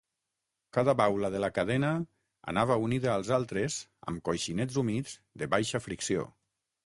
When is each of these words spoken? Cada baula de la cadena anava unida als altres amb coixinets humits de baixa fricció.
Cada 0.77 0.93
baula 1.01 1.29
de 1.35 1.41
la 1.43 1.49
cadena 1.57 1.91
anava 2.53 2.77
unida 2.85 3.11
als 3.17 3.29
altres 3.37 3.77
amb 4.13 4.25
coixinets 4.31 4.79
humits 4.85 5.15
de 5.43 5.51
baixa 5.57 5.83
fricció. 5.89 6.27